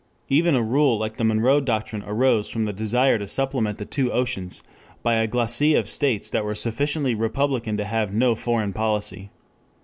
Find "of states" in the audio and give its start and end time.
5.77-6.27